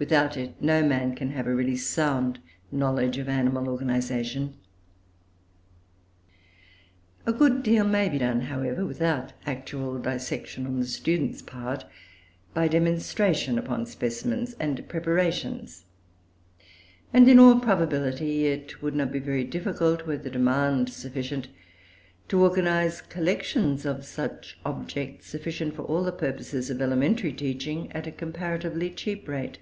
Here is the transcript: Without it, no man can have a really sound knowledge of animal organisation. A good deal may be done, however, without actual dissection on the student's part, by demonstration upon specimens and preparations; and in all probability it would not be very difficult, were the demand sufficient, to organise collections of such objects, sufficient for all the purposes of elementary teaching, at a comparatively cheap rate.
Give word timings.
Without 0.00 0.36
it, 0.36 0.54
no 0.62 0.80
man 0.86 1.16
can 1.16 1.30
have 1.32 1.48
a 1.48 1.54
really 1.56 1.74
sound 1.74 2.38
knowledge 2.70 3.18
of 3.18 3.28
animal 3.28 3.68
organisation. 3.68 4.54
A 7.26 7.32
good 7.32 7.64
deal 7.64 7.82
may 7.84 8.08
be 8.08 8.18
done, 8.18 8.42
however, 8.42 8.86
without 8.86 9.32
actual 9.44 9.98
dissection 9.98 10.66
on 10.68 10.78
the 10.78 10.86
student's 10.86 11.42
part, 11.42 11.84
by 12.54 12.68
demonstration 12.68 13.58
upon 13.58 13.86
specimens 13.86 14.54
and 14.60 14.88
preparations; 14.88 15.84
and 17.12 17.26
in 17.28 17.40
all 17.40 17.58
probability 17.58 18.46
it 18.46 18.80
would 18.80 18.94
not 18.94 19.10
be 19.10 19.18
very 19.18 19.42
difficult, 19.42 20.06
were 20.06 20.16
the 20.16 20.30
demand 20.30 20.90
sufficient, 20.92 21.48
to 22.28 22.40
organise 22.40 23.00
collections 23.00 23.84
of 23.84 24.04
such 24.04 24.60
objects, 24.64 25.26
sufficient 25.26 25.74
for 25.74 25.82
all 25.82 26.04
the 26.04 26.12
purposes 26.12 26.70
of 26.70 26.80
elementary 26.80 27.32
teaching, 27.32 27.90
at 27.90 28.06
a 28.06 28.12
comparatively 28.12 28.90
cheap 28.90 29.26
rate. 29.26 29.58